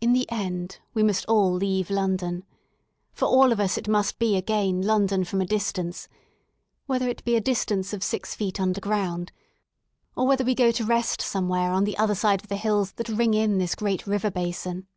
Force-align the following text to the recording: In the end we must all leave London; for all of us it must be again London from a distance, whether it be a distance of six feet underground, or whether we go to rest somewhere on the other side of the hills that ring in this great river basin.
In 0.00 0.12
the 0.12 0.28
end 0.28 0.80
we 0.92 1.04
must 1.04 1.24
all 1.26 1.52
leave 1.52 1.88
London; 1.88 2.44
for 3.12 3.26
all 3.26 3.52
of 3.52 3.60
us 3.60 3.78
it 3.78 3.86
must 3.86 4.18
be 4.18 4.34
again 4.36 4.82
London 4.82 5.22
from 5.22 5.40
a 5.40 5.46
distance, 5.46 6.08
whether 6.86 7.08
it 7.08 7.22
be 7.24 7.36
a 7.36 7.40
distance 7.40 7.92
of 7.92 8.02
six 8.02 8.34
feet 8.34 8.58
underground, 8.58 9.30
or 10.16 10.26
whether 10.26 10.42
we 10.42 10.56
go 10.56 10.72
to 10.72 10.84
rest 10.84 11.20
somewhere 11.22 11.70
on 11.70 11.84
the 11.84 11.96
other 11.96 12.16
side 12.16 12.40
of 12.42 12.48
the 12.48 12.56
hills 12.56 12.90
that 12.94 13.08
ring 13.08 13.34
in 13.34 13.58
this 13.58 13.76
great 13.76 14.04
river 14.04 14.32
basin. 14.32 14.88